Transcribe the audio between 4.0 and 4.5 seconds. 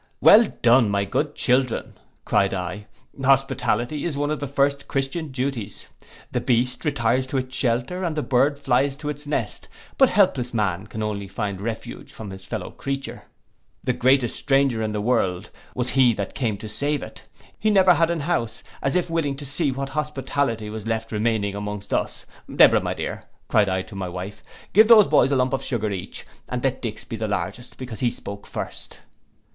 is one of the